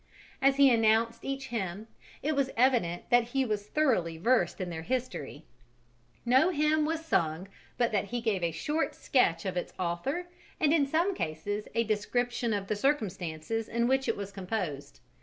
As 0.41 0.55
he 0.55 0.71
announced 0.73 1.23
each 1.23 1.49
hymn, 1.49 1.85
it 2.23 2.35
was 2.35 2.49
evident 2.57 3.07
that 3.11 3.23
he 3.25 3.45
was 3.45 3.67
thoroughly 3.67 4.17
versed 4.17 4.59
in 4.59 4.71
their 4.71 4.81
history: 4.81 5.45
no 6.25 6.49
hymn 6.49 6.85
was 6.85 7.05
sung 7.05 7.47
but 7.77 7.91
that 7.91 8.05
he 8.05 8.19
gave 8.19 8.41
a 8.41 8.49
short 8.51 8.95
sketch 8.95 9.45
of 9.45 9.55
its 9.57 9.73
author 9.77 10.25
and 10.59 10.73
in 10.73 10.87
some 10.87 11.13
cases 11.13 11.67
a 11.75 11.83
description 11.83 12.51
of 12.51 12.65
the 12.65 12.75
circumstances 12.75 13.69
in 13.69 13.87
which 13.87 14.07
it 14.07 14.17
was 14.17 14.31
composed. 14.31 15.01